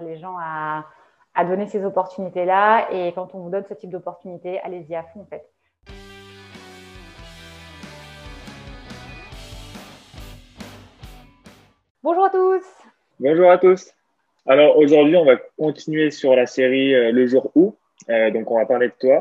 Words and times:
les 0.00 0.18
gens 0.18 0.36
à, 0.38 0.86
à 1.34 1.44
donner 1.44 1.66
ces 1.66 1.84
opportunités-là. 1.84 2.92
Et 2.92 3.12
quand 3.12 3.34
on 3.34 3.40
vous 3.40 3.50
donne 3.50 3.64
ce 3.64 3.74
type 3.74 3.90
d'opportunité, 3.90 4.60
allez-y 4.60 4.94
à 4.94 5.02
fond, 5.02 5.20
en 5.20 5.26
fait. 5.26 5.48
Bonjour 12.02 12.24
à 12.24 12.30
tous. 12.30 12.64
Bonjour 13.18 13.50
à 13.50 13.58
tous. 13.58 13.92
Alors 14.46 14.78
aujourd'hui, 14.78 15.16
on 15.16 15.26
va 15.26 15.36
continuer 15.58 16.10
sur 16.10 16.34
la 16.34 16.46
série 16.46 16.94
euh, 16.94 17.12
Le 17.12 17.26
jour 17.26 17.50
où. 17.54 17.76
Euh, 18.08 18.30
donc, 18.30 18.50
on 18.50 18.56
va 18.56 18.64
parler 18.64 18.88
de 18.88 18.94
toi. 18.98 19.18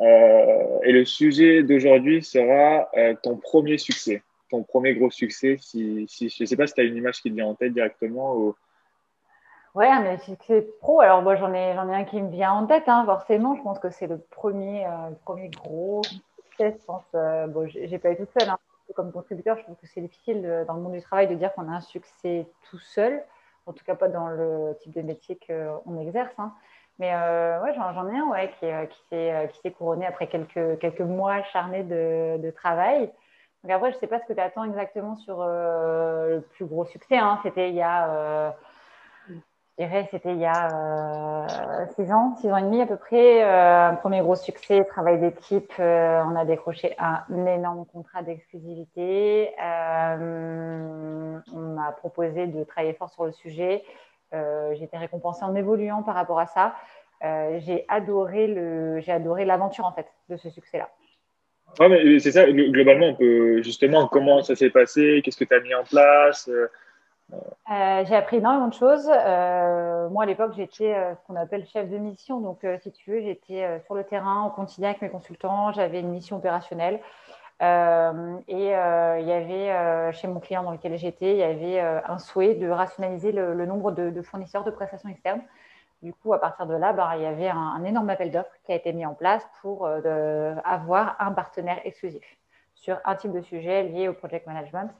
Euh, 0.00 0.78
et 0.84 0.92
le 0.92 1.04
sujet 1.04 1.62
d'aujourd'hui 1.62 2.22
sera 2.22 2.88
ton 3.22 3.36
premier 3.36 3.78
succès, 3.78 4.22
ton 4.50 4.62
premier 4.62 4.94
gros 4.94 5.10
succès. 5.10 5.56
Si, 5.60 6.06
si 6.06 6.28
je 6.28 6.42
ne 6.42 6.46
sais 6.46 6.56
pas 6.56 6.66
si 6.66 6.74
tu 6.74 6.80
as 6.80 6.84
une 6.84 6.96
image 6.96 7.22
qui 7.22 7.30
te 7.30 7.34
vient 7.34 7.46
en 7.46 7.54
tête 7.54 7.72
directement. 7.72 8.36
Ou... 8.36 8.54
Ouais, 9.76 10.00
mais 10.00 10.18
succès 10.18 10.66
pro. 10.80 11.00
Alors, 11.00 11.22
moi, 11.22 11.36
j'en 11.36 11.52
ai, 11.54 11.70
ai 11.70 11.76
un 11.76 12.04
qui 12.04 12.20
me 12.20 12.30
vient 12.30 12.52
en 12.52 12.66
tête, 12.66 12.88
hein, 12.88 13.04
forcément. 13.04 13.54
Je 13.54 13.62
pense 13.62 13.78
que 13.78 13.90
c'est 13.90 14.08
le 14.08 14.18
premier, 14.18 14.86
premier 15.24 15.50
gros 15.50 16.02
succès. 16.02 16.76
Je 16.80 16.84
pense, 16.84 17.04
bon, 17.12 17.68
j'ai 17.68 17.98
pas 17.98 18.10
eu 18.10 18.16
tout 18.16 18.26
seul. 18.38 18.48
Hein. 18.48 18.58
Comme 18.94 19.12
contributeur, 19.12 19.56
je 19.58 19.62
trouve 19.62 19.76
que 19.76 19.86
c'est 19.86 20.00
difficile 20.00 20.64
dans 20.66 20.74
le 20.74 20.80
monde 20.80 20.92
du 20.92 21.02
travail 21.02 21.28
de 21.28 21.34
dire 21.34 21.52
qu'on 21.54 21.68
a 21.68 21.76
un 21.76 21.80
succès 21.80 22.46
tout 22.70 22.78
seul 22.78 23.22
en 23.66 23.72
tout 23.72 23.84
cas 23.84 23.94
pas 23.94 24.08
dans 24.08 24.28
le 24.28 24.76
type 24.80 24.94
de 24.94 25.02
métier 25.02 25.38
qu'on 25.46 26.00
exerce. 26.00 26.32
Hein. 26.38 26.52
Mais 26.98 27.12
euh, 27.12 27.60
ouais, 27.62 27.74
j'en 27.74 28.08
ai 28.08 28.18
un 28.18 28.28
ouais, 28.28 28.50
qui, 28.58 28.66
euh, 28.66 28.86
euh, 29.12 29.46
qui 29.48 29.60
s'est 29.60 29.72
couronné 29.72 30.06
après 30.06 30.28
quelques, 30.28 30.78
quelques 30.78 31.00
mois 31.00 31.34
acharnés 31.34 31.82
de, 31.82 32.38
de 32.38 32.50
travail. 32.50 33.12
Donc 33.62 33.72
après, 33.72 33.90
je 33.90 33.96
ne 33.96 34.00
sais 34.00 34.06
pas 34.06 34.20
ce 34.20 34.26
que 34.26 34.32
tu 34.32 34.40
attends 34.40 34.64
exactement 34.64 35.16
sur 35.16 35.44
le 35.44 36.40
plus 36.52 36.64
gros 36.64 36.84
succès. 36.84 37.18
C'était 37.42 37.68
il 37.68 37.74
y 37.74 37.82
a 37.82 38.54
dirais, 39.78 40.08
c'était 40.10 40.32
il 40.32 40.40
y 40.40 40.46
a 40.46 40.68
euh, 40.72 41.86
six 41.96 42.10
ans, 42.10 42.36
six 42.40 42.50
ans 42.50 42.56
et 42.56 42.62
demi 42.62 42.80
à 42.80 42.86
peu 42.86 42.96
près. 42.96 43.44
Euh, 43.44 43.92
premier 43.92 44.20
gros 44.20 44.36
succès, 44.36 44.84
travail 44.84 45.20
d'équipe. 45.20 45.72
Euh, 45.78 46.22
on 46.24 46.34
a 46.36 46.44
décroché 46.44 46.94
un 46.98 47.22
énorme 47.46 47.84
contrat 47.92 48.22
d'exclusivité. 48.22 49.50
on 49.60 51.40
m'a 51.52 51.92
proposé 51.92 52.46
de 52.46 52.64
travailler 52.64 52.94
fort 52.94 53.10
sur 53.10 53.24
le 53.24 53.32
sujet. 53.32 53.82
j'ai 54.32 54.84
été 54.84 54.96
récompensée 54.96 55.44
en 55.44 55.54
évoluant 55.54 56.02
par 56.02 56.14
rapport 56.14 56.40
à 56.40 56.46
ça. 56.46 56.74
j'ai 57.60 57.84
adoré 57.88 58.46
le, 58.46 59.00
j'ai 59.00 59.12
adoré 59.12 59.44
l'aventure 59.44 59.84
en 59.84 59.92
fait 59.92 60.06
de 60.28 60.36
ce 60.36 60.48
succès-là. 60.50 60.88
Ouais, 61.80 62.18
c'est 62.20 62.32
ça. 62.32 62.50
Globalement, 62.50 63.16
justement 63.60 64.08
comment 64.08 64.42
ça 64.42 64.56
s'est 64.56 64.70
passé, 64.70 65.20
qu'est-ce 65.22 65.36
que 65.36 65.44
tu 65.44 65.54
as 65.54 65.60
mis 65.60 65.74
en 65.74 65.84
place? 65.84 66.48
Euh, 67.32 68.04
j'ai 68.06 68.14
appris 68.14 68.36
énormément 68.36 68.68
de 68.68 68.74
choses. 68.74 69.10
Euh, 69.10 70.08
moi, 70.10 70.22
à 70.22 70.26
l'époque, 70.26 70.52
j'étais 70.54 70.94
euh, 70.94 71.14
ce 71.14 71.20
qu'on 71.26 71.36
appelle 71.36 71.66
chef 71.66 71.90
de 71.90 71.98
mission. 71.98 72.40
Donc, 72.40 72.64
si 72.82 72.92
tu 72.92 73.10
veux, 73.10 73.20
j'étais 73.20 73.80
sur 73.84 73.94
le 73.94 74.04
terrain, 74.04 74.44
au 74.44 74.50
quotidien 74.50 74.90
avec 74.90 75.02
mes 75.02 75.10
consultants. 75.10 75.72
J'avais 75.72 76.00
une 76.00 76.10
mission 76.10 76.36
opérationnelle. 76.36 77.00
et 77.60 77.64
il 78.48 79.26
y 79.26 79.32
avait, 79.32 80.12
chez 80.12 80.28
mon 80.28 80.40
client 80.40 80.62
dans 80.62 80.72
lequel 80.72 80.96
j'étais, 80.96 81.32
il 81.32 81.38
y 81.38 81.42
avait 81.42 81.80
un 81.80 82.18
souhait 82.18 82.54
de 82.54 82.68
rationaliser 82.68 83.32
le, 83.32 83.66
nombre 83.66 83.92
de, 83.92 84.22
fournisseurs 84.22 84.64
de 84.64 84.70
prestations 84.70 85.08
externes. 85.08 85.42
Du 86.02 86.12
coup, 86.12 86.34
à 86.34 86.40
partir 86.40 86.66
de 86.66 86.74
là, 86.74 86.92
bah, 86.92 87.12
il 87.16 87.22
y 87.22 87.26
avait 87.26 87.48
un 87.48 87.82
énorme 87.84 88.10
appel 88.10 88.30
d'offres 88.30 88.52
qui 88.64 88.72
a 88.72 88.74
été 88.76 88.92
mis 88.92 89.06
en 89.06 89.14
place 89.14 89.42
pour 89.62 89.88
avoir 89.88 91.16
un 91.18 91.32
partenaire 91.32 91.80
exclusif 91.84 92.22
sur 92.74 93.00
un 93.04 93.16
type 93.16 93.32
de 93.32 93.40
sujet 93.40 93.82
lié 93.84 94.06
au 94.06 94.12
project 94.12 94.46
management. 94.46 94.90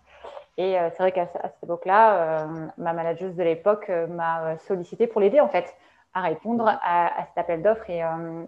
Et 0.59 0.79
euh, 0.79 0.89
c'est 0.91 1.03
vrai 1.03 1.13
qu'à 1.13 1.27
cette 1.27 1.63
époque-là, 1.63 2.45
euh, 2.45 2.67
ma 2.79 2.93
manageuse 2.93 3.35
de 3.35 3.43
l'époque 3.43 3.91
euh, 3.91 4.07
m'a 4.07 4.57
sollicité 4.61 5.07
pour 5.07 5.21
l'aider 5.21 5.41
en 5.41 5.49
fait 5.49 5.75
à 6.15 6.23
répondre 6.23 6.67
à, 6.67 7.11
cet 7.27 7.37
appel 7.37 7.63
d'offres. 7.63 7.91
Et 7.91 8.03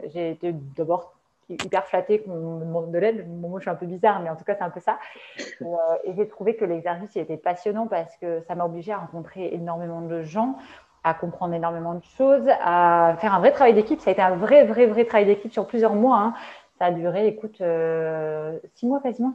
j'ai 0.06 0.30
été 0.30 0.52
d'abord 0.52 1.12
hyper 1.50 1.84
flattée 1.84 2.22
qu'on 2.22 2.34
me 2.34 2.64
demande 2.64 2.90
de 2.90 2.98
l'aide. 2.98 3.28
Moi, 3.28 3.60
je 3.60 3.64
suis 3.64 3.70
un 3.70 3.74
peu 3.74 3.84
bizarre, 3.84 4.20
mais 4.20 4.30
en 4.30 4.36
tout 4.36 4.44
cas, 4.44 4.54
c'est 4.54 4.64
un 4.64 4.70
peu 4.70 4.80
ça. 4.80 4.98
Et, 6.04 6.14
j'ai 6.16 6.26
trouvé 6.28 6.56
que 6.56 6.64
l'exercice 6.64 7.14
était 7.16 7.36
passionnant 7.36 7.86
parce 7.86 8.16
que 8.16 8.40
ça 8.48 8.54
m'a 8.54 8.64
obligée 8.64 8.92
à 8.92 8.96
rencontrer 8.96 9.52
énormément 9.52 10.00
de 10.00 10.22
gens, 10.22 10.56
à 11.04 11.12
comprendre 11.12 11.52
énormément 11.52 11.92
de 11.92 12.04
choses, 12.16 12.48
à 12.62 13.16
faire 13.18 13.34
un 13.34 13.40
vrai 13.40 13.52
travail 13.52 13.74
d'équipe. 13.74 14.00
Ça 14.00 14.08
a 14.08 14.12
été 14.14 14.22
un 14.22 14.36
vrai, 14.36 14.64
vrai, 14.64 14.86
vrai 14.86 15.04
travail 15.04 15.26
d'équipe 15.26 15.52
sur 15.52 15.66
plusieurs 15.66 15.94
mois. 15.94 16.18
Hein. 16.18 16.34
Ça 16.78 16.86
a 16.86 16.90
duré, 16.90 17.26
écoute, 17.26 17.62
six 18.76 18.86
mois 18.86 19.00
quasiment. 19.02 19.34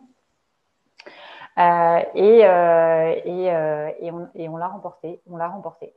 Euh, 1.58 2.00
et, 2.16 2.46
euh, 2.46 3.16
euh, 3.26 3.92
et, 4.00 4.12
on, 4.12 4.30
et, 4.36 4.50
on, 4.50 4.58
l'a 4.58 4.68
remporté. 4.68 5.22
On 5.30 5.38
l'a 5.38 5.48
remporté. 5.48 5.94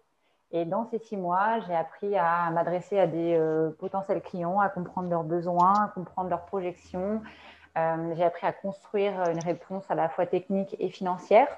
Et 0.53 0.65
dans 0.65 0.85
ces 0.87 0.99
six 0.99 1.17
mois, 1.17 1.61
j'ai 1.67 1.75
appris 1.75 2.17
à 2.17 2.51
m'adresser 2.51 2.99
à 2.99 3.07
des 3.07 3.39
potentiels 3.79 4.23
clients, 4.23 4.61
à 4.61 4.69
comprendre 4.69 5.11
leurs 5.11 5.25
besoins, 5.25 5.85
à 5.85 5.89
comprendre 5.89 6.31
leurs 6.31 6.45
projections. 6.45 7.21
j'ai 7.75 8.23
appris 8.23 8.47
à 8.47 8.53
construire 8.53 9.29
une 9.29 9.41
réponse 9.41 9.85
à 9.91 9.97
la 9.97 10.09
fois 10.09 10.25
technique 10.25 10.77
et 10.79 10.89
financière. 10.89 11.49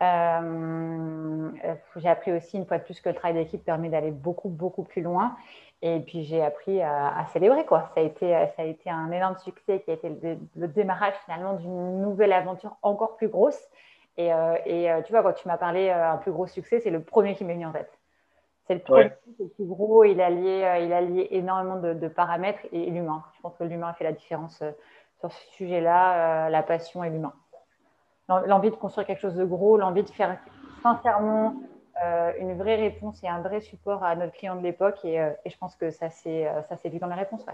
J'ai 0.00 2.08
appris 2.08 2.32
aussi, 2.32 2.56
une 2.56 2.66
fois 2.66 2.78
de 2.78 2.84
plus, 2.84 3.00
que 3.00 3.08
le 3.08 3.14
travail 3.14 3.34
d'équipe 3.34 3.64
permet 3.64 3.88
d'aller 3.88 4.10
beaucoup, 4.10 4.48
beaucoup 4.48 4.82
plus 4.82 5.02
loin. 5.02 5.36
Et 5.84 5.98
puis 5.98 6.22
j'ai 6.22 6.42
appris 6.42 6.80
à, 6.80 7.26
célébrer 7.32 7.66
quoi. 7.66 7.90
Ça 7.94 8.00
a 8.00 8.04
été 8.04 8.30
ça 8.56 8.62
a 8.62 8.64
été 8.64 8.88
un 8.88 9.10
énorme 9.10 9.36
succès 9.38 9.80
qui 9.80 9.90
a 9.90 9.94
été 9.94 10.16
le, 10.54 10.68
démarrage 10.68 11.14
finalement 11.24 11.54
d'une 11.54 12.00
nouvelle 12.00 12.32
aventure 12.32 12.76
encore 12.82 13.16
plus 13.16 13.28
grosse. 13.28 13.60
Et, 14.16 14.32
euh, 14.32 14.54
et 14.64 14.90
euh, 14.90 15.02
tu 15.02 15.12
vois 15.12 15.22
quand 15.22 15.32
tu 15.32 15.48
m'as 15.48 15.56
parlé 15.56 15.88
euh, 15.88 16.12
un 16.12 16.18
plus 16.18 16.30
gros 16.30 16.46
succès, 16.46 16.80
c'est 16.80 16.90
le 16.90 17.02
premier 17.02 17.34
qui 17.34 17.44
m'est 17.44 17.54
venu 17.54 17.66
en 17.66 17.72
tête. 17.72 17.90
C'est 18.66 18.74
le 18.74 18.80
premier, 18.80 19.10
le 19.40 19.48
plus 19.48 19.64
gros. 19.64 20.04
Il 20.04 20.20
a 20.20 20.30
lié 20.30 20.82
il 20.84 20.92
a 20.92 21.00
lié 21.00 21.26
énormément 21.32 21.80
de, 21.80 22.08
paramètres 22.08 22.60
et, 22.70 22.90
l'humain. 22.90 23.24
Je 23.36 23.40
pense 23.40 23.56
que 23.56 23.64
l'humain 23.64 23.92
fait 23.94 24.04
la 24.04 24.12
différence 24.12 24.62
sur 25.18 25.32
ce 25.32 25.46
sujet-là, 25.56 26.48
la 26.48 26.62
passion 26.62 27.02
et 27.02 27.10
l'humain. 27.10 27.34
L'envie 28.28 28.70
de 28.70 28.76
construire 28.76 29.06
quelque 29.06 29.20
chose 29.20 29.34
de 29.34 29.44
gros, 29.44 29.76
l'envie 29.76 30.04
de 30.04 30.08
faire 30.08 30.38
sincèrement 30.82 31.54
euh, 32.02 32.32
une 32.38 32.56
vraie 32.56 32.76
réponse 32.76 33.22
et 33.22 33.28
un 33.28 33.40
vrai 33.40 33.60
support 33.60 34.02
à 34.04 34.14
notre 34.16 34.32
client 34.32 34.56
de 34.56 34.62
l'époque. 34.62 34.98
Et, 35.04 35.20
euh, 35.20 35.30
je 35.44 35.56
pense 35.58 35.76
que 35.76 35.90
ça 35.90 36.08
s'est 36.08 36.46
euh, 36.46 36.88
vu 36.88 36.98
dans 36.98 37.08
la 37.08 37.16
réponse. 37.16 37.44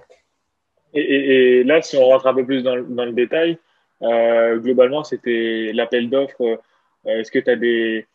Et, 0.95 1.65
là, 1.65 1.83
si 1.83 1.97
on 1.97 2.05
rentre 2.05 2.27
un 2.27 2.35
peu 2.35 2.45
plus 2.45 2.63
dans, 2.63 2.75
le 2.77 3.13
détail, 3.13 3.59
globalement, 4.01 5.05
c'était 5.05 5.73
l'appel 5.75 6.09
d'offres. 6.09 6.61
Est-ce 7.05 7.31
que 7.31 7.39
tu 7.39 7.51
as 7.51 7.57
des, 7.57 8.07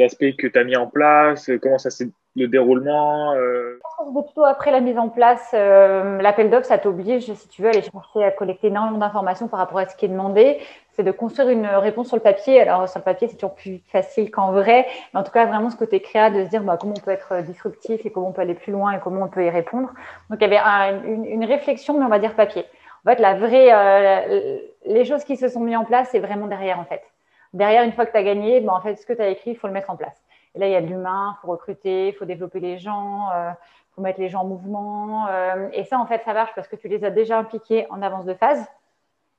aspects 0.00 0.36
que 0.36 0.46
tu 0.46 0.58
as 0.58 0.64
mis 0.64 0.76
en 0.76 0.86
place 0.86 1.50
Comment 1.60 1.78
ça 1.78 1.90
s'est 1.90 2.08
le 2.38 2.48
déroulement 2.48 3.34
euh... 3.34 3.78
Plutôt 4.24 4.44
après 4.44 4.70
la 4.70 4.80
mise 4.80 4.98
en 4.98 5.08
place, 5.08 5.50
euh, 5.54 6.20
l'appel 6.22 6.50
d'offres, 6.50 6.66
ça 6.66 6.78
t'oblige, 6.78 7.32
si 7.32 7.48
tu 7.48 7.62
veux, 7.62 7.68
aller 7.68 7.82
chercher 7.82 8.24
à 8.24 8.30
collecter 8.30 8.68
énormément 8.68 8.98
d'informations 8.98 9.48
par 9.48 9.58
rapport 9.58 9.78
à 9.78 9.88
ce 9.88 9.96
qui 9.96 10.04
est 10.04 10.08
demandé. 10.08 10.58
C'est 10.98 11.04
de 11.04 11.12
construire 11.12 11.50
une 11.50 11.64
réponse 11.64 12.08
sur 12.08 12.16
le 12.16 12.22
papier. 12.22 12.60
Alors, 12.60 12.88
sur 12.88 12.98
le 12.98 13.04
papier, 13.04 13.28
c'est 13.28 13.36
toujours 13.36 13.54
plus 13.54 13.78
facile 13.86 14.32
qu'en 14.32 14.50
vrai. 14.50 14.84
Mais 15.14 15.20
en 15.20 15.22
tout 15.22 15.30
cas, 15.30 15.46
vraiment, 15.46 15.70
ce 15.70 15.76
côté 15.76 16.00
créa 16.00 16.28
de 16.28 16.44
se 16.44 16.50
dire 16.50 16.64
bah, 16.64 16.76
comment 16.76 16.94
on 16.96 17.00
peut 17.00 17.12
être 17.12 17.40
disruptif 17.42 18.04
et 18.04 18.10
comment 18.10 18.30
on 18.30 18.32
peut 18.32 18.42
aller 18.42 18.54
plus 18.54 18.72
loin 18.72 18.90
et 18.90 18.98
comment 18.98 19.22
on 19.22 19.28
peut 19.28 19.44
y 19.44 19.48
répondre. 19.48 19.90
Donc, 20.28 20.40
il 20.40 20.50
y 20.50 20.56
avait 20.56 20.98
une, 21.06 21.44
réflexion, 21.44 21.96
mais 21.96 22.04
on 22.04 22.08
va 22.08 22.18
dire 22.18 22.34
papier. 22.34 22.64
En 23.06 23.10
fait, 23.10 23.20
la 23.20 23.34
vraie, 23.34 23.68
euh, 23.72 24.58
les 24.86 25.04
choses 25.04 25.22
qui 25.22 25.36
se 25.36 25.46
sont 25.46 25.60
mises 25.60 25.76
en 25.76 25.84
place, 25.84 26.08
c'est 26.10 26.18
vraiment 26.18 26.48
derrière, 26.48 26.80
en 26.80 26.84
fait. 26.84 27.04
Derrière, 27.52 27.84
une 27.84 27.92
fois 27.92 28.04
que 28.04 28.10
tu 28.10 28.18
as 28.18 28.24
gagné, 28.24 28.60
bah, 28.60 28.72
en 28.74 28.80
fait, 28.80 28.96
ce 28.96 29.06
que 29.06 29.12
tu 29.12 29.22
as 29.22 29.28
écrit, 29.28 29.52
il 29.52 29.56
faut 29.56 29.68
le 29.68 29.72
mettre 29.72 29.90
en 29.90 29.96
place. 29.96 30.20
Et 30.56 30.58
là, 30.58 30.66
il 30.66 30.72
y 30.72 30.76
a 30.76 30.80
de 30.80 30.88
l'humain, 30.88 31.36
il 31.38 31.40
faut 31.42 31.52
recruter, 31.52 32.08
il 32.08 32.12
faut 32.14 32.24
développer 32.24 32.58
les 32.58 32.76
gens, 32.76 33.28
il 33.30 33.36
euh, 33.36 33.50
faut 33.94 34.02
mettre 34.02 34.18
les 34.18 34.30
gens 34.30 34.40
en 34.40 34.46
mouvement. 34.46 35.28
Euh, 35.28 35.68
et 35.72 35.84
ça, 35.84 35.96
en 35.96 36.06
fait, 36.06 36.24
ça 36.24 36.34
marche 36.34 36.50
parce 36.56 36.66
que 36.66 36.74
tu 36.74 36.88
les 36.88 37.04
as 37.04 37.10
déjà 37.10 37.38
impliqués 37.38 37.86
en 37.90 38.02
avance 38.02 38.24
de 38.24 38.34
phase. 38.34 38.66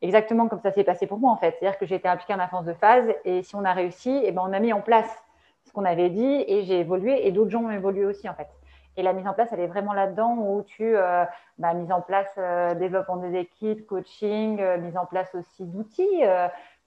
Exactement 0.02 0.48
comme 0.48 0.62
ça 0.62 0.72
s'est 0.72 0.84
passé 0.84 1.08
pour 1.08 1.20
moi, 1.20 1.32
en 1.32 1.38
fait. 1.38 1.56
C'est-à-dire 1.60 1.78
que 1.78 1.86
j'ai 1.86 1.96
été 1.96 2.08
impliquée 2.08 2.34
en 2.34 2.40
avance 2.40 2.66
de 2.66 2.74
phase 2.74 3.14
et 3.26 3.44
si 3.44 3.56
on 3.56 3.66
a 3.66 3.74
réussi, 3.74 4.22
eh 4.24 4.32
ben, 4.32 4.42
on 4.46 4.54
a 4.54 4.60
mis 4.60 4.72
en 4.72 4.82
place 4.82 5.10
ce 5.66 5.74
qu'on 5.74 5.86
avait 5.86 6.10
dit 6.10 6.46
et 6.48 6.64
j'ai 6.64 6.80
évolué 6.80 7.28
et 7.28 7.32
d'autres 7.32 7.52
gens 7.52 7.64
ont 7.64 7.72
évolué 7.72 8.06
aussi, 8.06 8.30
en 8.30 8.34
fait. 8.34 8.48
Et 8.98 9.04
la 9.04 9.14
mise 9.14 9.28
en 9.28 9.34
place, 9.34 9.50
elle 9.52 9.60
est 9.60 9.68
vraiment 9.68 9.94
là-dedans 9.94 10.36
où 10.38 10.64
tu, 10.64 10.96
euh, 10.96 11.26
bah, 11.58 11.74
mise 11.74 11.92
en 11.92 12.02
place 12.02 12.34
développement 12.78 13.18
des 13.18 13.38
équipes, 13.38 13.86
coaching, 13.86 14.62
mise 14.78 14.98
en 14.98 15.06
place 15.06 15.34
aussi 15.36 15.66
d'outils 15.66 16.24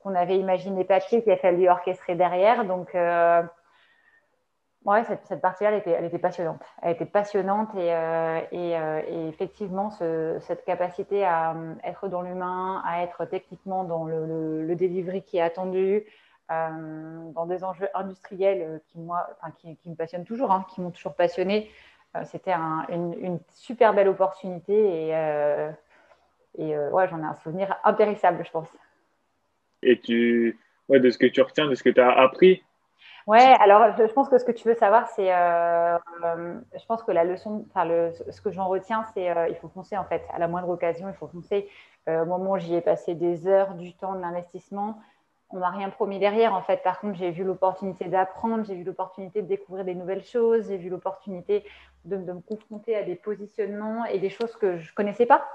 qu'on 0.00 0.14
avait 0.14 0.36
imaginé 0.36 0.84
papier 0.84 1.22
qu'il 1.22 1.32
a 1.32 1.36
fallu 1.36 1.68
orchestrer 1.68 2.14
derrière. 2.14 2.64
Donc, 2.64 2.94
Ouais, 4.84 5.04
cette, 5.04 5.40
partie-là, 5.40 5.70
elle 5.70 6.04
était, 6.04 6.18
passionnante. 6.18 6.60
Elle 6.82 6.92
était 6.92 7.06
passionnante 7.06 7.72
et, 7.76 7.94
euh, 7.94 8.40
euh, 8.52 9.28
effectivement, 9.28 9.90
cette 9.90 10.64
capacité 10.64 11.24
à 11.24 11.52
euh, 11.52 11.74
être 11.84 12.08
dans 12.08 12.20
l'humain, 12.20 12.82
à 12.84 13.04
être 13.04 13.24
techniquement 13.26 13.84
dans 13.84 14.04
le, 14.04 14.66
le, 14.66 14.74
delivery 14.74 15.22
qui 15.22 15.36
est 15.36 15.40
attendu, 15.40 16.04
dans 16.48 17.46
des 17.46 17.64
enjeux 17.64 17.88
industriels 17.94 18.82
qui, 18.88 18.98
moi, 18.98 19.26
enfin, 19.40 19.52
qui, 19.56 19.88
me 19.88 19.94
passionnent 19.94 20.24
toujours, 20.24 20.50
hein, 20.50 20.66
qui 20.68 20.80
m'ont 20.82 20.90
toujours 20.90 21.14
passionné. 21.14 21.70
C'était 22.24 22.52
une, 22.52 23.38
super 23.50 23.94
belle 23.94 24.08
opportunité 24.08 24.74
et, 24.74 25.10
et 26.58 26.76
ouais, 26.76 27.08
j'en 27.08 27.20
ai 27.20 27.26
un 27.26 27.36
souvenir 27.36 27.74
impérissable, 27.84 28.44
je 28.44 28.50
pense. 28.50 28.68
Et 29.82 29.98
tu, 29.98 30.58
ouais, 30.88 31.00
de 31.00 31.08
ce 31.08 31.16
que 31.16 31.26
tu 31.26 31.40
retiens, 31.40 31.68
de 31.68 31.74
ce 31.74 31.82
que 31.82 31.88
tu 31.88 32.00
as 32.00 32.10
appris 32.10 32.62
Ouais, 33.28 33.54
alors 33.60 33.96
je, 33.96 34.12
pense 34.12 34.28
que 34.28 34.38
ce 34.38 34.44
que 34.44 34.50
tu 34.50 34.66
veux 34.66 34.74
savoir, 34.74 35.08
c'est, 35.08 35.32
euh, 35.32 35.96
euh, 36.24 36.58
je 36.76 36.84
pense 36.86 37.04
que 37.04 37.12
la 37.12 37.22
leçon, 37.22 37.64
enfin 37.72 37.86
ce 38.30 38.40
que 38.40 38.50
j'en 38.50 38.66
retiens, 38.66 39.04
c'est 39.14 39.30
euh, 39.30 39.48
il 39.48 39.54
faut 39.56 39.68
foncer 39.68 39.96
en 39.96 40.04
fait. 40.04 40.24
À 40.34 40.40
la 40.40 40.48
moindre 40.48 40.68
occasion, 40.68 41.08
il 41.08 41.14
faut 41.14 41.28
foncer. 41.28 41.68
au 42.08 42.24
moment 42.24 42.52
où 42.52 42.58
j'y 42.58 42.74
ai 42.74 42.80
passé 42.80 43.14
des 43.14 43.46
heures, 43.46 43.74
du 43.74 43.94
temps, 43.94 44.14
de 44.14 44.20
l'investissement, 44.20 44.98
on 45.50 45.58
m'a 45.58 45.70
rien 45.70 45.90
promis 45.90 46.18
derrière 46.18 46.52
en 46.54 46.62
fait. 46.62 46.82
Par 46.82 46.98
contre, 46.98 47.16
j'ai 47.16 47.30
vu 47.30 47.44
l'opportunité 47.44 48.06
d'apprendre, 48.06 48.64
j'ai 48.64 48.74
vu 48.74 48.82
l'opportunité 48.82 49.42
de 49.42 49.46
découvrir 49.46 49.84
des 49.84 49.94
nouvelles 49.94 50.24
choses, 50.24 50.66
j'ai 50.68 50.78
vu 50.78 50.88
l'opportunité 50.88 51.64
de, 52.04 52.16
de, 52.16 52.32
me 52.32 52.40
confronter 52.40 52.96
à 52.96 53.04
des 53.04 53.14
positionnements 53.14 54.04
et 54.06 54.18
des 54.18 54.30
choses 54.30 54.56
que 54.56 54.78
je 54.78 54.92
connaissais 54.94 55.26
pas 55.26 55.46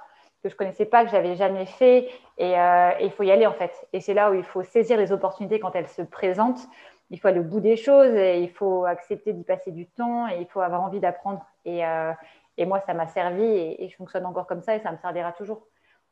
que 0.43 0.49
je 0.49 0.55
connaissais 0.55 0.85
pas, 0.85 1.03
que 1.03 1.09
j'avais 1.09 1.35
jamais 1.35 1.65
fait. 1.65 2.09
Et 2.37 2.53
il 3.01 3.11
faut 3.11 3.23
y 3.23 3.31
aller 3.31 3.47
en 3.47 3.53
fait. 3.53 3.87
Et 3.91 4.01
c'est 4.01 4.13
là 4.13 4.29
où 4.29 4.35
il 4.35 4.43
faut 4.43 4.61
saisir 4.61 4.95
les 4.95 5.11
opportunités 5.11 5.59
quand 5.59 5.75
elles 5.75 5.87
se 5.87 6.03
présentent 6.03 6.69
il 7.09 7.19
faut 7.19 7.27
aller 7.27 7.39
au 7.39 7.44
bout 7.44 7.59
des 7.59 7.77
choses 7.77 8.13
et 8.13 8.42
il 8.42 8.50
faut 8.50 8.86
accepter 8.86 9.33
d'y 9.33 9.44
passer 9.44 9.71
du 9.71 9.88
temps 9.88 10.27
et 10.27 10.39
il 10.42 10.48
faut 10.48 10.62
avoir 10.62 10.81
envie 10.81 11.00
d'apprendre. 11.00 11.45
Et, 11.65 11.86
euh, 11.86 12.12
et, 12.57 12.65
moi, 12.65 12.81
ça 12.86 12.94
m'a 12.94 13.07
servi 13.07 13.45
et, 13.45 13.88
je 13.89 13.95
fonctionne 13.95 14.25
encore 14.25 14.48
comme 14.48 14.62
ça 14.62 14.75
et 14.75 14.80
ça 14.80 14.92
me 14.92 14.98
servira 14.98 15.31
toujours. 15.31 15.62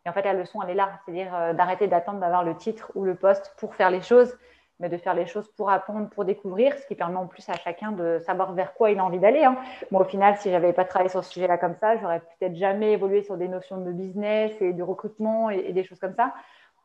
Et 0.06 0.10
en 0.10 0.14
fait, 0.14 0.22
la 0.22 0.34
leçon, 0.34 0.62
elle 0.62 0.70
est 0.70 0.76
là, 0.76 0.92
c'est-à-dire 1.04 1.36
euh, 1.36 1.54
d'arrêter 1.54 1.88
d'attendre 1.88 2.20
d'avoir 2.20 2.44
le 2.44 2.56
titre 2.56 2.92
ou 2.96 3.04
le 3.04 3.16
poste 3.16 3.54
pour 3.58 3.76
faire 3.76 3.90
les 3.90 4.02
choses, 4.02 4.38
mais 4.80 4.88
de 4.88 4.98
faire 4.98 5.14
les 5.14 5.26
choses 5.26 5.50
pour 5.58 5.70
apprendre, 5.70 6.10
pour 6.10 6.26
découvrir, 6.26 6.78
ce 6.78 6.86
qui 6.86 6.96
permet 6.96 7.18
en 7.18 7.28
plus 7.28 7.48
à 7.50 7.54
chacun 7.54 7.92
de 7.92 8.20
savoir 8.20 8.54
vers 8.54 8.74
quoi 8.74 8.92
il 8.92 9.00
a 9.00 9.06
envie 9.06 9.20
d'aller. 9.20 9.44
Hein. 9.44 9.58
Moi, 9.92 10.02
au 10.02 10.06
final, 10.06 10.38
si 10.38 10.52
j'avais 10.52 10.74
pas 10.74 10.86
travaillé 10.86 11.10
sur 11.10 11.24
ce 11.24 11.32
sujet-là 11.32 11.58
comme 11.58 11.76
ça, 11.76 11.98
j'aurais 11.98 12.20
peut-être 12.20 12.56
jamais 12.56 12.92
évolué 12.92 13.24
sur 13.24 13.38
des 13.38 13.48
notions 13.48 13.78
de 13.78 13.92
business 13.92 14.52
et 14.62 14.74
de 14.74 14.84
recrutement 14.84 15.50
et, 15.50 15.74
des 15.74 15.84
choses 15.84 16.00
comme 16.00 16.14
ça. 16.14 16.34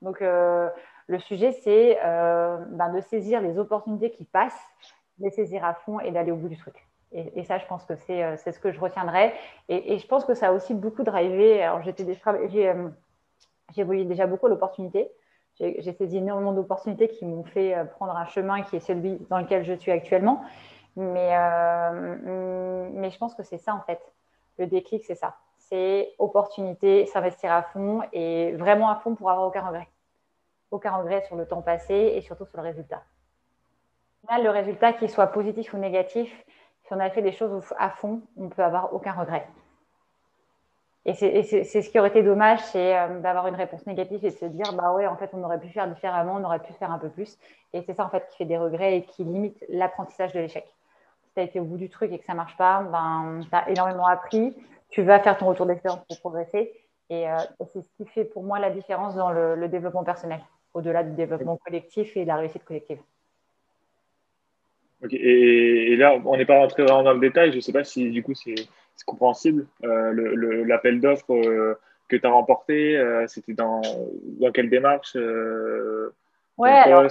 Donc, 0.02 0.22
euh, 0.22 0.68
le 1.06 1.18
sujet, 1.18 1.52
c'est 1.52 1.98
euh, 2.04 2.58
ben, 2.70 2.92
de 2.92 3.00
saisir 3.00 3.40
les 3.40 3.58
opportunités 3.58 4.10
qui 4.10 4.24
passent, 4.24 4.60
de 5.18 5.24
les 5.24 5.30
saisir 5.30 5.64
à 5.64 5.74
fond 5.74 6.00
et 6.00 6.10
d'aller 6.10 6.30
au 6.30 6.36
bout 6.36 6.48
du 6.48 6.56
truc. 6.56 6.86
Et, 7.12 7.42
ça, 7.42 7.58
je 7.58 7.66
pense 7.66 7.84
que 7.84 7.94
euh, 7.94 8.36
c'est 8.36 8.52
ce 8.52 8.60
que 8.60 8.70
je 8.70 8.78
retiendrai. 8.78 9.32
Et, 9.68 9.98
je 9.98 10.06
pense 10.06 10.24
que 10.24 10.34
ça 10.34 10.48
a 10.48 10.52
aussi 10.52 10.74
beaucoup 10.74 11.02
drivé. 11.02 11.60
Alors, 11.60 11.82
j'ai 11.82 11.92
euh, 12.68 14.04
déjà 14.04 14.26
beaucoup 14.28 14.46
l'opportunité. 14.46 15.10
J'ai 15.58 15.92
saisi 15.92 16.18
énormément 16.18 16.52
d'opportunités 16.52 17.08
qui 17.08 17.26
m'ont 17.26 17.42
fait 17.42 17.74
prendre 17.96 18.16
un 18.16 18.24
chemin 18.26 18.62
qui 18.62 18.76
est 18.76 18.80
celui 18.80 19.18
dans 19.28 19.38
lequel 19.38 19.64
je 19.64 19.74
suis 19.74 19.90
actuellement. 19.90 20.42
Mais, 20.96 21.36
mais 22.92 23.10
je 23.10 23.18
pense 23.18 23.34
que 23.34 23.42
c'est 23.42 23.58
ça, 23.58 23.74
en 23.74 23.80
fait. 23.80 24.00
Le 24.58 24.66
déclic, 24.68 25.04
c'est 25.04 25.16
ça. 25.16 25.36
C'est 25.58 26.14
opportunité, 26.18 27.04
s'investir 27.06 27.52
à 27.52 27.62
fond 27.62 28.02
et 28.12 28.52
vraiment 28.52 28.88
à 28.88 28.96
fond 28.96 29.16
pour 29.16 29.30
avoir 29.30 29.48
aucun 29.48 29.66
regret 29.66 29.88
aucun 30.70 30.96
regret 30.96 31.22
sur 31.26 31.36
le 31.36 31.46
temps 31.46 31.62
passé 31.62 31.94
et 31.94 32.20
surtout 32.20 32.46
sur 32.46 32.58
le 32.58 32.64
résultat. 32.64 33.02
le 34.30 34.48
résultat, 34.48 34.92
qu'il 34.92 35.10
soit 35.10 35.28
positif 35.28 35.74
ou 35.74 35.78
négatif, 35.78 36.44
si 36.84 36.92
on 36.92 37.00
a 37.00 37.10
fait 37.10 37.22
des 37.22 37.32
choses 37.32 37.62
à 37.78 37.90
fond, 37.90 38.22
on 38.36 38.44
ne 38.44 38.48
peut 38.48 38.62
avoir 38.62 38.92
aucun 38.94 39.12
regret. 39.12 39.46
Et 41.06 41.14
c'est 41.14 41.64
ce 41.64 41.88
qui 41.88 41.98
aurait 41.98 42.10
été 42.10 42.22
dommage, 42.22 42.60
c'est 42.64 42.96
euh, 42.96 43.20
d'avoir 43.20 43.46
une 43.46 43.54
réponse 43.54 43.86
négative 43.86 44.22
et 44.22 44.30
de 44.30 44.36
se 44.36 44.44
dire, 44.44 44.70
bah 44.74 44.92
ouais, 44.92 45.06
en 45.06 45.16
fait, 45.16 45.30
on 45.32 45.42
aurait 45.42 45.58
pu 45.58 45.68
faire 45.68 45.88
différemment, 45.88 46.34
on 46.36 46.44
aurait 46.44 46.58
pu 46.58 46.74
faire 46.74 46.92
un 46.92 46.98
peu 46.98 47.08
plus. 47.08 47.38
Et 47.72 47.82
c'est 47.82 47.94
ça, 47.94 48.04
en 48.04 48.10
fait, 48.10 48.28
qui 48.28 48.36
fait 48.36 48.44
des 48.44 48.58
regrets 48.58 48.98
et 48.98 49.04
qui 49.04 49.24
limite 49.24 49.64
l'apprentissage 49.70 50.32
de 50.34 50.40
l'échec. 50.40 50.66
Si 51.22 51.32
tu 51.32 51.40
as 51.40 51.44
été 51.44 51.58
au 51.58 51.64
bout 51.64 51.78
du 51.78 51.88
truc 51.88 52.12
et 52.12 52.18
que 52.18 52.24
ça 52.26 52.32
ne 52.32 52.36
marche 52.36 52.56
pas, 52.58 52.82
ben, 52.82 53.40
tu 53.40 53.48
as 53.52 53.70
énormément 53.70 54.06
appris. 54.06 54.54
Tu 54.90 55.02
vas 55.02 55.20
faire 55.20 55.38
ton 55.38 55.46
retour 55.46 55.64
d'expérience 55.64 56.04
pour 56.06 56.20
progresser. 56.20 56.72
Et, 57.08 57.30
euh, 57.30 57.36
c'est 57.72 57.80
ce 57.80 57.88
qui 57.96 58.04
fait 58.06 58.24
pour 58.24 58.42
moi 58.42 58.58
la 58.58 58.70
différence 58.70 59.14
dans 59.14 59.30
le 59.30 59.68
développement 59.68 60.04
personnel 60.04 60.40
au-delà 60.74 61.02
du 61.02 61.12
développement 61.12 61.56
collectif 61.56 62.16
et 62.16 62.22
de 62.22 62.28
la 62.28 62.36
réussite 62.36 62.64
collective. 62.64 62.98
Et, 65.10 65.96
là, 65.96 66.14
on 66.24 66.36
n'est 66.36 66.44
pas 66.44 66.58
rentré 66.58 66.82
vraiment 66.82 67.02
dans 67.02 67.14
le 67.14 67.20
détail. 67.20 67.52
Je 67.52 67.56
ne 67.56 67.60
sais 67.60 67.72
pas 67.72 67.84
si 67.84 68.10
du 68.10 68.22
coup 68.22 68.34
c'est 68.34 68.54
compréhensible. 69.06 69.66
Euh, 69.84 70.64
L'appel 70.66 71.00
d'offres 71.00 71.32
euh, 71.32 71.78
que 72.08 72.16
tu 72.16 72.26
as 72.26 72.30
remporté, 72.30 72.98
euh, 72.98 73.26
c'était 73.26 73.54
dans, 73.54 73.80
dans, 74.40 74.52
quelle 74.52 74.68
démarche 74.68 75.16
Ouais, 76.58 76.70
alors, 76.70 77.06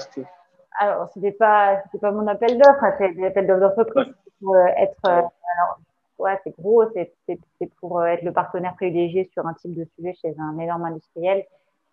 alors 0.79 1.09
c'était 1.11 1.31
pas, 1.31 1.81
pas 1.99 2.11
mon 2.11 2.27
appel 2.27 2.59
d'offres, 2.59 2.85
c'est 2.99 3.15
des 3.15 3.25
appels 3.25 3.47
d'offres 3.47 3.59
d'entreprise. 3.59 4.13
Pour 4.39 4.55
être, 4.55 5.03
alors, 5.03 5.79
ouais, 6.19 6.39
c'est 6.43 6.55
gros, 6.55 6.83
c'est 6.93 7.11
pour 7.79 8.05
être 8.05 8.21
le 8.21 8.31
partenaire 8.31 8.75
privilégié 8.75 9.29
sur 9.33 9.47
un 9.47 9.53
type 9.55 9.73
de 9.73 9.85
sujet 9.95 10.13
chez 10.21 10.35
un 10.37 10.59
énorme 10.59 10.85
industriel 10.85 11.43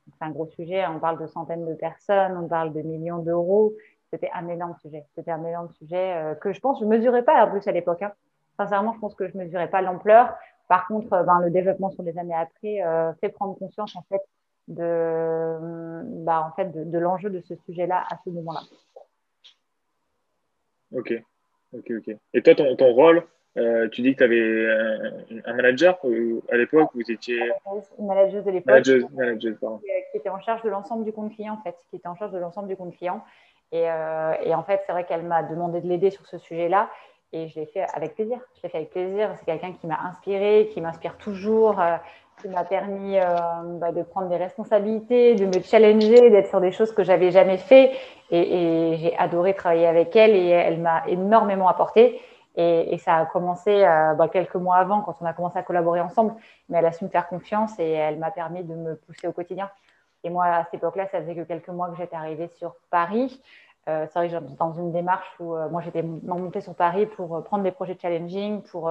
c'est 0.06 0.25
un 0.25 0.31
gros 0.31 0.47
sujet. 0.47 0.87
On 0.87 0.99
parle 0.99 1.20
de 1.20 1.26
centaines 1.26 1.67
de 1.67 1.75
personnes, 1.75 2.37
on 2.37 2.49
parle 2.49 2.73
de 2.73 2.82
millions 2.82 3.19
d'euros. 3.19 3.75
C'était 4.11 4.31
un 4.35 4.49
énorme 4.49 4.75
sujet. 4.81 5.05
C'était 5.14 5.31
un 5.31 5.44
énorme 5.44 5.70
sujet 5.75 6.14
euh, 6.14 6.35
que 6.35 6.53
je 6.53 6.61
pense, 6.61 6.81
je 6.81 6.85
ne 6.85 6.91
mesurais 6.91 7.25
pas 7.25 7.44
en 7.44 7.50
plus 7.50 7.67
à 7.67 7.73
l'époque. 7.73 8.03
Hein. 8.03 8.12
Sincèrement, 8.56 8.93
je 8.94 9.00
pense 9.00 9.14
que 9.14 9.29
je 9.29 9.37
ne 9.37 9.44
mesurais 9.44 9.69
pas 9.69 9.82
l'ampleur. 9.82 10.35
Par 10.69 10.87
contre, 10.87 11.12
euh, 11.12 11.23
ben, 11.23 11.41
le 11.41 11.50
développement 11.50 11.91
sur 11.91 12.03
les 12.03 12.17
années 12.19 12.35
après 12.35 12.82
euh, 12.82 13.12
fait 13.14 13.29
prendre 13.29 13.58
conscience 13.58 13.97
en 13.97 14.03
fait 14.03 14.23
de, 14.69 16.29
en 16.29 16.52
fait, 16.52 16.73
de, 16.73 16.99
l'enjeu 16.99 17.31
de 17.31 17.41
ce 17.41 17.55
sujet-là 17.55 18.05
à 18.11 18.17
ce 18.25 18.31
moment-là. 18.31 18.61
Ok, 20.93 21.12
ok, 21.73 21.93
ok. 21.99 22.17
Et 22.35 22.43
toi, 22.43 22.55
ton 22.55 22.93
rôle, 22.93 23.25
euh, 23.56 23.88
tu 23.88 24.03
dis 24.03 24.14
que 24.14 24.19
tu 24.19 24.25
avais 24.25 25.43
un, 25.47 25.55
manager 25.55 25.99
à 26.50 26.56
l'époque, 26.56 26.91
vous 26.94 27.11
étiez. 27.11 27.41
Une 27.99 28.06
manageuse 28.06 28.44
de 28.44 28.50
l'époque. 28.50 28.82
Qui 28.82 30.19
était 30.19 30.29
en 30.29 30.41
charge 30.41 30.62
de 30.62 30.69
l'ensemble 30.69 31.05
du 31.05 31.12
compte 31.12 31.35
client, 31.35 31.55
en 31.55 31.62
fait. 31.62 31.76
Qui 31.91 31.97
était 31.97 32.08
en 32.08 32.17
charge 32.17 32.32
de 32.32 32.38
l'ensemble 32.38 32.69
du 32.69 32.76
compte 32.76 32.94
client. 32.97 33.23
Et, 33.73 33.91
euh, 33.91 34.32
et 34.44 34.55
en 34.55 34.62
fait, 34.62 34.82
c'est 34.87 34.93
vrai 34.93 35.05
qu'elle 35.05 35.25
m'a 35.25 35.43
demandé 35.43 35.81
de 35.81 35.88
l'aider 35.88 36.11
sur 36.11 36.26
ce 36.26 36.38
sujet-là. 36.38 36.91
Et 37.32 37.49
je 37.49 37.58
l'ai 37.58 37.67
fait 37.67 37.85
avec 37.94 38.14
plaisir. 38.14 38.38
Je 38.56 38.62
l'ai 38.62 38.69
fait 38.69 38.79
avec 38.79 38.91
plaisir. 38.91 39.31
C'est 39.38 39.47
quelqu'un 39.47 39.73
qui 39.73 39.87
m'a 39.87 40.00
inspiré, 40.06 40.69
qui 40.73 40.81
m'inspire 40.81 41.17
toujours, 41.17 41.81
euh, 41.81 41.97
qui 42.41 42.49
m'a 42.49 42.64
permis 42.64 43.17
bah, 43.81 43.93
de 43.93 44.02
prendre 44.02 44.29
des 44.29 44.37
responsabilités, 44.37 45.35
de 45.35 45.47
me 45.47 45.62
challenger, 45.62 46.29
d'être 46.29 46.49
sur 46.49 46.61
des 46.61 46.70
choses 46.70 46.93
que 46.93 47.02
j'avais 47.02 47.31
jamais 47.31 47.56
fait. 47.56 47.93
Et, 48.31 48.93
et 48.93 48.97
j'ai 48.97 49.17
adoré 49.17 49.55
travailler 49.55 49.87
avec 49.87 50.14
elle 50.14 50.37
et 50.37 50.49
elle 50.49 50.79
m'a 50.79 51.05
énormément 51.09 51.69
apporté. 51.69 52.20
Et, 52.56 52.97
ça 52.99 53.17
a 53.17 53.26
commencé 53.26 53.85
euh, 53.85 54.14
bah, 54.14 54.29
quelques 54.29 54.55
mois 54.55 54.76
avant, 54.76 55.03
quand 55.03 55.17
on 55.20 55.26
a 55.26 55.35
commencé 55.35 55.58
à 55.58 55.62
collaborer 55.62 56.00
ensemble. 56.00 56.35
Mais 56.69 56.79
elle 56.79 56.87
a 56.87 56.93
su 56.93 57.05
me 57.05 57.11
faire 57.11 57.29
confiance 57.29 57.79
et 57.79 57.91
elle 57.91 58.19
m'a 58.19 58.31
permis 58.31 58.64
de 58.64 58.75
me 58.75 58.97
pousser 58.97 59.29
au 59.29 59.32
quotidien. 59.32 59.70
Et 60.25 60.31
moi, 60.31 60.47
à 60.47 60.64
cette 60.64 60.75
époque-là, 60.75 61.06
ça 61.06 61.20
faisait 61.20 61.35
que 61.35 61.43
quelques 61.43 61.69
mois 61.69 61.88
que 61.91 61.97
j'étais 61.97 62.17
arrivée 62.17 62.49
sur 62.49 62.75
Paris. 62.91 63.41
Euh, 63.88 64.06
c'est 64.11 64.19
vrai 64.19 64.29
que 64.29 64.56
dans 64.58 64.73
une 64.73 64.91
démarche 64.91 65.29
où 65.38 65.55
euh, 65.55 65.69
moi, 65.69 65.82
j'étais 65.82 66.03
montée 66.03 66.61
sur 66.61 66.75
Paris 66.75 67.06
pour 67.06 67.44
prendre 67.44 67.62
des 67.62 67.70
projets 67.70 67.97
challenging, 68.00 68.62
pour, 68.62 68.91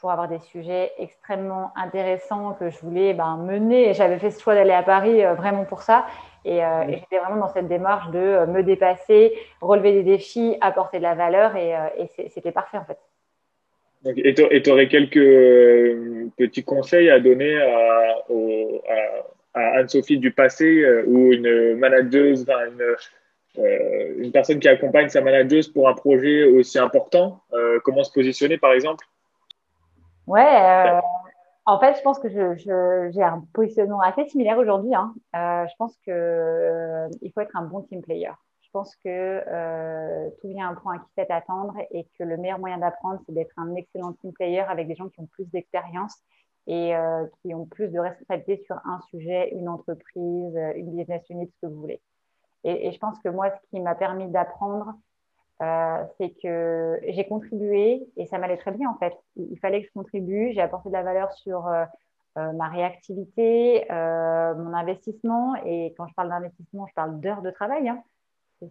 pour 0.00 0.10
avoir 0.10 0.28
des 0.28 0.38
sujets 0.40 0.92
extrêmement 0.98 1.72
intéressants 1.76 2.52
que 2.52 2.68
je 2.68 2.78
voulais 2.80 3.14
ben, 3.14 3.38
mener. 3.38 3.88
Et 3.88 3.94
j'avais 3.94 4.18
fait 4.18 4.30
ce 4.30 4.40
choix 4.40 4.54
d'aller 4.54 4.74
à 4.74 4.82
Paris 4.82 5.24
vraiment 5.34 5.64
pour 5.64 5.80
ça. 5.80 6.04
Et, 6.48 6.64
euh, 6.64 6.84
j'étais 6.88 7.18
vraiment 7.18 7.36
dans 7.36 7.52
cette 7.52 7.68
démarche 7.68 8.10
de 8.10 8.18
euh, 8.18 8.46
me 8.46 8.62
dépasser, 8.62 9.34
relever 9.60 9.92
des 9.92 10.02
défis, 10.02 10.56
apporter 10.62 10.96
de 10.96 11.02
la 11.02 11.14
valeur. 11.14 11.54
Et, 11.56 11.76
euh, 11.76 12.06
c'était 12.28 12.52
parfait, 12.52 12.78
en 12.78 12.86
fait. 12.86 12.98
Et 14.16 14.32
tu 14.32 14.70
aurais 14.70 14.88
quelques 14.88 16.32
petits 16.38 16.64
conseils 16.64 17.10
à 17.10 17.20
donner 17.20 17.60
à, 17.60 18.14
Anne-Sophie 19.54 20.18
du 20.18 20.30
passé 20.30 20.86
ou 21.06 21.32
une 21.32 21.74
manageuse, 21.76 22.46
une, 22.48 24.22
une, 24.22 24.30
personne 24.30 24.60
qui 24.60 24.68
accompagne 24.68 25.08
sa 25.08 25.20
manageuse 25.20 25.66
pour 25.66 25.88
un 25.88 25.94
projet 25.94 26.44
aussi 26.44 26.78
important 26.78 27.40
Comment 27.82 28.04
se 28.04 28.12
positionner, 28.12 28.56
par 28.56 28.72
exemple? 28.72 29.04
Ouais, 30.28 31.00
en 31.68 31.78
fait, 31.78 31.98
je 31.98 32.02
pense 32.02 32.18
que 32.18 32.30
j'ai 32.30 33.22
un 33.22 33.44
positionnement 33.52 34.00
assez 34.00 34.24
similaire 34.24 34.56
aujourd'hui. 34.56 34.94
Hein. 34.94 35.14
Euh, 35.36 35.66
je 35.66 35.76
pense 35.76 35.94
qu'il 35.98 36.14
euh, 36.14 37.08
faut 37.34 37.40
être 37.42 37.54
un 37.54 37.64
bon 37.66 37.82
team 37.82 38.00
player. 38.00 38.30
Je 38.62 38.70
pense 38.72 38.96
que 38.96 39.06
euh, 39.06 40.30
tout 40.40 40.48
vient 40.48 40.68
à 40.68 40.70
un 40.70 40.74
point 40.74 40.98
qui 40.98 41.12
fait 41.14 41.30
attendre 41.30 41.74
et 41.90 42.04
que 42.18 42.24
le 42.24 42.38
meilleur 42.38 42.58
moyen 42.58 42.78
d'apprendre, 42.78 43.20
c'est 43.26 43.34
d'être 43.34 43.52
un 43.58 43.74
excellent 43.74 44.14
team 44.14 44.32
player 44.32 44.60
avec 44.60 44.88
des 44.88 44.94
gens 44.94 45.10
qui 45.10 45.20
ont 45.20 45.26
plus 45.26 45.44
d'expérience 45.50 46.16
et 46.66 46.92
qui 47.40 47.54
ont 47.54 47.64
plus 47.64 47.88
de 47.88 47.98
responsabilités 47.98 48.62
sur 48.64 48.76
un 48.84 49.00
sujet, 49.10 49.50
une 49.54 49.70
entreprise, 49.70 50.54
une 50.74 50.96
business 50.96 51.22
unit, 51.30 51.46
ce 51.46 51.66
que 51.66 51.72
vous 51.72 51.80
voulez. 51.80 52.00
Et, 52.64 52.88
et 52.88 52.92
je 52.92 52.98
pense 52.98 53.18
que 53.20 53.28
moi, 53.30 53.50
ce 53.50 53.68
qui 53.70 53.80
m'a 53.80 53.94
permis 53.94 54.28
d'apprendre, 54.28 54.92
euh, 55.60 56.04
c'est 56.16 56.30
que 56.40 57.00
j'ai 57.08 57.26
contribué 57.26 58.06
et 58.16 58.26
ça 58.26 58.38
m'allait 58.38 58.58
très 58.58 58.70
bien 58.70 58.88
en 58.88 58.96
fait. 58.98 59.12
Il, 59.36 59.58
fallait 59.58 59.82
que 59.82 59.88
je 59.88 59.92
contribue, 59.92 60.52
j'ai 60.52 60.60
apporté 60.60 60.88
de 60.88 60.94
la 60.94 61.02
valeur 61.02 61.32
sur 61.32 61.66
euh, 61.66 61.84
euh, 62.38 62.52
ma 62.52 62.68
réactivité, 62.68 63.84
mon 63.90 64.72
investissement. 64.72 65.56
Et 65.66 65.94
quand 65.96 66.06
je 66.06 66.14
parle 66.14 66.28
d'investissement, 66.28 66.86
je 66.86 66.94
parle 66.94 67.18
d'heures 67.18 67.42
de 67.42 67.50
travail. 67.50 67.88
Hein. 67.88 68.02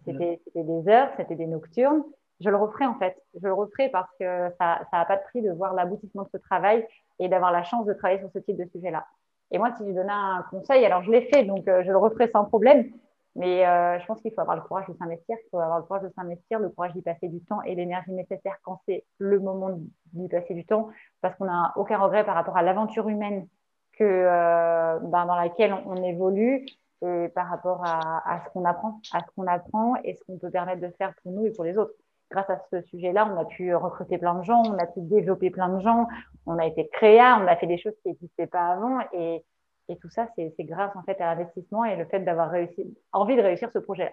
C'était 0.04 0.40
des 0.54 0.88
heures, 0.88 1.10
c'était 1.16 1.34
des 1.34 1.46
nocturnes. 1.46 2.04
Je 2.40 2.48
le 2.48 2.56
referai 2.56 2.86
en 2.86 2.94
fait. 2.94 3.20
Je 3.34 3.46
le 3.46 3.52
referai 3.52 3.90
parce 3.90 4.10
que 4.18 4.48
ça 4.58 4.80
n'a 4.92 5.04
pas 5.04 5.16
de 5.16 5.22
prix 5.24 5.42
de 5.42 5.50
voir 5.50 5.74
l'aboutissement 5.74 6.22
de 6.22 6.28
ce 6.32 6.38
travail 6.38 6.86
et 7.18 7.28
d'avoir 7.28 7.52
la 7.52 7.64
chance 7.64 7.84
de 7.84 7.92
travailler 7.92 8.20
sur 8.20 8.30
ce 8.30 8.38
type 8.38 8.56
de 8.56 8.64
sujet-là. 8.72 9.06
Et 9.50 9.58
moi, 9.58 9.72
si 9.76 9.84
je 9.86 9.92
donnais 9.92 10.12
un 10.12 10.44
conseil, 10.50 10.84
alors 10.84 11.02
je 11.02 11.10
l'ai 11.10 11.22
fait, 11.22 11.44
donc 11.44 11.64
je 11.66 11.90
le 11.90 11.96
referai 11.98 12.30
sans 12.30 12.44
problème. 12.44 12.90
Mais 13.38 13.64
euh, 13.64 14.00
je 14.00 14.06
pense 14.06 14.20
qu'il 14.20 14.32
faut 14.34 14.40
avoir 14.40 14.56
le 14.56 14.62
courage 14.62 14.88
de 14.88 14.94
s'investir, 14.94 15.36
il 15.38 15.48
faut 15.50 15.60
avoir 15.60 15.78
le 15.78 15.84
courage 15.84 16.02
de 16.02 16.10
s'investir, 16.16 16.58
le 16.58 16.70
courage 16.70 16.92
d'y 16.92 17.02
passer 17.02 17.28
du 17.28 17.40
temps 17.40 17.62
et 17.62 17.76
l'énergie 17.76 18.10
nécessaire 18.10 18.56
quand 18.64 18.80
c'est 18.84 19.04
le 19.18 19.38
moment 19.38 19.78
d'y 20.12 20.28
passer 20.28 20.54
du 20.54 20.66
temps, 20.66 20.88
parce 21.20 21.36
qu'on 21.36 21.44
n'a 21.44 21.72
aucun 21.76 21.98
regret 21.98 22.24
par 22.24 22.34
rapport 22.34 22.56
à 22.56 22.62
l'aventure 22.62 23.08
humaine 23.08 23.46
que, 23.92 24.02
euh, 24.02 24.98
ben, 24.98 25.24
dans 25.26 25.36
laquelle 25.36 25.72
on, 25.72 26.02
évolue 26.02 26.66
et 27.00 27.28
par 27.28 27.48
rapport 27.48 27.84
à, 27.84 28.28
à 28.28 28.44
ce 28.44 28.50
qu'on 28.50 28.64
apprend, 28.64 29.00
à 29.12 29.20
ce 29.20 29.30
qu'on 29.36 29.46
apprend 29.46 29.94
et 30.02 30.14
ce 30.14 30.24
qu'on 30.24 30.36
peut 30.36 30.50
permettre 30.50 30.80
de 30.80 30.92
faire 30.98 31.14
pour 31.22 31.30
nous 31.30 31.46
et 31.46 31.52
pour 31.52 31.62
les 31.62 31.78
autres. 31.78 31.94
Grâce 32.32 32.50
à 32.50 32.60
ce 32.72 32.82
sujet-là, 32.82 33.32
on 33.32 33.38
a 33.38 33.44
pu 33.44 33.72
recruter 33.72 34.18
plein 34.18 34.34
de 34.34 34.42
gens, 34.42 34.62
on 34.66 34.76
a 34.78 34.86
pu 34.86 35.00
développer 35.02 35.50
plein 35.50 35.68
de 35.68 35.78
gens, 35.78 36.08
on 36.44 36.58
a 36.58 36.66
été 36.66 36.88
créa, 36.88 37.38
on 37.40 37.46
a 37.46 37.54
fait 37.54 37.68
des 37.68 37.78
choses 37.78 37.94
qui 38.02 38.08
n'existaient 38.08 38.48
pas 38.48 38.66
avant 38.66 38.98
et 39.12 39.44
et 39.88 39.96
tout 39.96 40.10
ça, 40.10 40.28
c'est 40.36 40.64
grâce 40.64 40.94
en 40.96 41.02
fait 41.02 41.20
à 41.20 41.34
l'investissement 41.34 41.84
et 41.84 41.96
le 41.96 42.04
fait 42.04 42.20
d'avoir 42.20 42.50
réussi, 42.50 42.96
envie 43.12 43.36
de 43.36 43.42
réussir 43.42 43.70
ce 43.72 43.78
projet. 43.78 44.12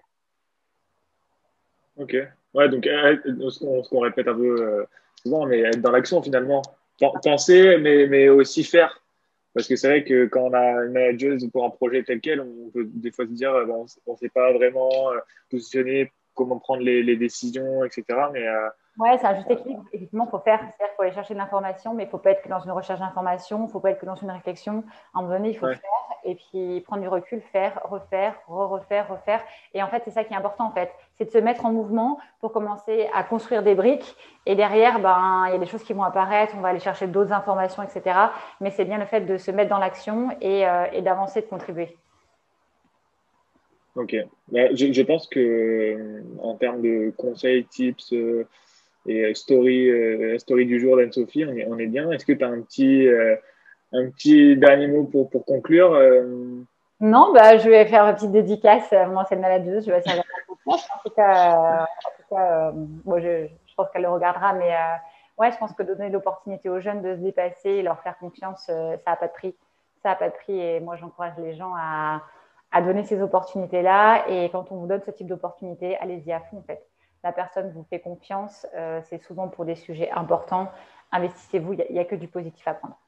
Ok. 1.98 2.15
Ouais, 2.53 2.70
donc 2.70 2.88
euh, 2.88 3.17
ce 3.50 3.89
qu'on 3.89 4.00
répète 4.00 4.27
un 4.27 4.36
peu 4.36 4.62
euh, 4.62 4.86
souvent, 5.22 5.46
mais 5.46 5.60
être 5.60 5.82
dans 5.82 5.91
l'action 5.91 6.22
finalement. 6.22 6.62
Penser, 7.24 7.77
mais, 7.77 8.08
mais 8.08 8.29
aussi 8.29 8.63
faire. 8.63 9.01
Parce 9.53 9.67
que 9.67 9.75
c'est 9.75 9.88
vrai 9.88 10.03
que 10.03 10.25
quand 10.25 10.44
on 10.44 10.53
a 10.53 10.86
une 10.86 10.94
manageuse 10.94 11.50
pour 11.51 11.65
un 11.65 11.70
projet 11.70 12.03
tel 12.03 12.22
quel, 12.22 12.39
on 12.39 12.70
peut 12.74 12.86
des 12.86 13.12
fois 13.12 13.25
se 13.25 13.32
dire 13.32 13.51
bon, 13.65 13.86
on 14.05 14.13
ne 14.13 14.17
sait 14.17 14.29
pas 14.29 14.53
vraiment 14.53 15.12
euh, 15.12 15.17
positionner, 15.50 16.12
comment 16.34 16.60
prendre 16.60 16.84
les 16.84 17.15
décisions, 17.17 17.84
etc. 17.84 18.03
Mais 18.34 18.46
Ouais, 18.98 19.18
c'est 19.18 19.28
un 19.28 19.36
juste 19.36 19.52
équilibre. 19.52 19.84
Effectivement, 19.92 20.25
il 20.25 20.32
faut 20.32 20.40
faire. 20.40 20.60
C'est-à-dire 20.60 20.88
qu'il 20.88 20.96
faut 20.96 21.02
aller 21.02 21.14
chercher 21.14 21.34
de 21.34 21.40
l'information, 21.40 21.94
mais 21.94 22.04
il 22.04 22.06
ne 22.06 22.12
faut 22.12 22.18
pas 22.18 22.32
être 22.32 22.42
que 22.42 22.50
dans 22.50 22.62
une 22.62 22.72
recherche 22.72 23.00
d'information, 23.00 23.60
il 23.60 23.64
ne 23.64 23.68
faut 23.68 23.80
pas 23.82 23.92
être 23.92 24.00
que 24.00 24.06
dans 24.06 24.16
une 24.16 24.32
réflexion. 24.32 24.84
À 25.14 25.20
un 25.20 25.22
moment 25.22 25.34
donné, 25.34 25.50
il 25.50 25.58
faut 25.58 25.68
faire 25.68 25.80
et 26.25 26.36
puis 26.36 26.82
prendre 26.82 27.02
du 27.02 27.08
recul, 27.08 27.40
faire, 27.52 27.80
refaire, 27.84 28.36
re-refaire, 28.48 29.08
refaire. 29.08 29.42
Et 29.74 29.84
en 29.84 29.88
fait, 29.88 30.02
c'est 30.06 30.12
ça 30.12 30.24
qui 30.24 30.34
est 30.34 30.38
important, 30.38 30.66
en 30.66 30.72
fait. 30.72 30.92
C'est 31.18 31.25
de 31.25 31.30
se 31.30 31.38
mettre 31.38 31.66
en 31.66 31.72
mouvement 31.72 32.18
pour 32.42 32.52
commencer 32.52 33.08
à 33.14 33.24
construire 33.24 33.64
des 33.64 33.75
briques. 33.75 34.16
Et 34.46 34.56
derrière, 34.56 35.00
ben, 35.00 35.46
il 35.48 35.52
y 35.52 35.56
a 35.56 35.60
des 35.60 35.68
choses 35.68 35.84
qui 35.84 35.94
vont 35.94 36.04
apparaître, 36.04 36.54
on 36.58 36.62
va 36.62 36.70
aller 36.70 36.80
chercher 36.80 37.08
d'autres 37.08 37.32
informations, 37.32 37.84
etc. 37.84 38.18
Mais 38.60 38.72
c'est 38.72 38.86
bien 38.86 38.98
le 38.98 39.06
fait 39.06 39.22
de 39.22 39.38
se 39.38 39.52
mettre 39.52 39.70
dans 39.70 39.78
l'action 39.78 40.30
et, 40.42 40.68
euh, 40.68 40.86
et 40.94 41.02
d'avancer, 41.02 41.42
de 41.42 41.48
contribuer. 41.48 41.96
Ok. 43.96 44.16
Bah, 44.50 44.74
je, 44.74 44.92
je, 44.92 45.02
pense 45.04 45.28
que 45.28 46.22
en 46.42 46.56
termes 46.56 46.82
de 46.82 47.14
conseils, 47.18 47.66
tips, 47.66 48.12
euh, 48.14 48.46
et 49.08 49.34
story, 49.36 49.90
euh, 49.90 50.38
story 50.40 50.66
du 50.66 50.80
jour 50.80 50.98
d'Anne-Sophie, 50.98 51.46
on 51.46 51.78
est, 51.78 51.88
bien. 51.88 52.12
Est-ce 52.12 52.26
que 52.26 52.34
tu 52.34 52.44
as 52.44 52.48
un 52.48 52.62
petit, 52.62 53.08
euh, 53.08 53.36
un 53.94 54.10
petit 54.10 54.58
dernier 54.58 54.88
mot 54.88 55.04
pour, 55.04 55.30
pour 55.30 55.46
conclure 55.46 55.94
euh? 55.94 56.64
Non, 57.00 57.34
bah, 57.34 57.58
je 57.58 57.70
vais 57.70 57.86
faire 57.86 58.06
une 58.06 58.16
petite 58.16 58.32
dédicace 58.32 58.92
à 58.94 59.06
mon 59.08 59.18
ancienne 59.18 59.42
maladeuse. 59.42 59.86
Je 59.86 59.92
vais 59.92 60.00
essayer 60.00 60.22
en 60.66 60.78
tout 61.04 61.14
cas, 61.16 61.82
en 61.84 61.86
tout 62.18 62.36
cas 62.36 62.72
bon, 62.74 63.20
je, 63.20 63.48
je, 63.68 63.76
pense 63.76 63.90
qu'elle 63.92 64.04
le 64.04 64.10
regardera, 64.10 64.54
mais 64.54 64.72
ouais, 65.38 65.52
je 65.52 65.58
pense 65.58 65.74
que 65.74 65.84
donner 65.84 66.10
l'opportunité 66.10 66.70
aux 66.70 66.80
jeunes 66.80 67.02
de 67.02 67.16
se 67.16 67.20
dépasser 67.20 67.70
et 67.70 67.84
leur 67.84 68.00
faire 68.02 68.18
confiance, 68.18 68.66
ça 68.66 68.98
n'a 69.06 69.16
pas 69.16 69.28
de 69.28 69.34
prix. 69.34 69.56
Ça 70.02 70.10
n'a 70.10 70.16
pas 70.16 70.30
et 70.48 70.80
moi, 70.80 70.96
j'encourage 70.96 71.34
les 71.38 71.56
gens 71.56 71.74
à, 71.76 72.22
à 72.72 72.82
donner 72.82 73.04
ces 73.04 73.22
opportunités-là. 73.22 74.26
Et 74.30 74.50
quand 74.50 74.72
on 74.72 74.78
vous 74.78 74.88
donne 74.88 75.02
ce 75.06 75.12
type 75.12 75.28
d'opportunité, 75.28 75.98
allez-y 75.98 76.32
à 76.32 76.40
fond, 76.40 76.58
en 76.58 76.64
fait 76.64 76.86
la 77.25 77.32
personne 77.32 77.72
vous 77.72 77.84
fait 77.89 78.00
confiance, 78.00 78.67
euh, 78.75 79.01
c'est 79.10 79.17
souvent 79.17 79.48
pour 79.48 79.65
des 79.65 79.74
sujets 79.74 80.12
importants. 80.12 80.72
Investissez-vous, 81.12 81.74
il 81.74 81.86
n'y 81.89 82.00
a, 82.00 82.05
que 82.05 82.13
du 82.13 82.27
positif 82.27 82.67
à 82.67 82.75
prendre. 82.75 83.00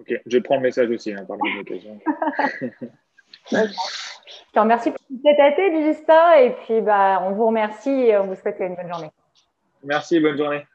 Ok, 0.00 0.12
je 0.26 0.38
prends 0.38 0.56
le 0.56 0.62
message 0.62 0.90
aussi 0.90 1.12
hein, 1.12 1.24
par 1.24 1.36
l'occasion. 1.36 2.00
je 3.52 4.52
te 4.52 4.58
remercie 4.58 4.90
pour 4.90 5.00
cette 5.24 5.38
AT, 5.38 5.82
Justin, 5.84 6.34
et 6.40 6.50
puis 6.64 6.80
bah, 6.80 7.22
on 7.22 7.34
vous 7.34 7.46
remercie 7.46 7.88
et 7.88 8.18
on 8.18 8.26
vous 8.26 8.34
souhaite 8.34 8.56
une 8.58 8.74
bonne 8.74 8.88
journée. 8.88 9.12
Merci, 9.84 10.18
bonne 10.18 10.36
journée. 10.36 10.66